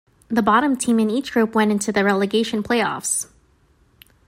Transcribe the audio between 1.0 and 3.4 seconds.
each group went into the relegation play-offs.